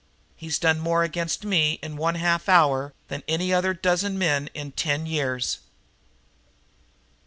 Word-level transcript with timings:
He's 0.35 0.57
done 0.57 0.79
more 0.79 1.03
against 1.03 1.45
me 1.45 1.77
in 1.83 1.95
one 1.95 2.15
half 2.15 2.49
hour 2.49 2.91
than 3.09 3.21
any 3.27 3.53
other 3.53 3.71
dozen 3.75 4.17
men 4.17 4.49
in 4.55 4.71
ten 4.71 5.05
years." 5.05 5.59